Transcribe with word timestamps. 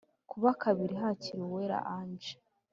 Ku 0.29 0.35
wa 0.43 0.53
kabiri 0.63 0.93
hakiriwe 1.01 1.45
uwera 1.49 1.79
ange 1.97 2.31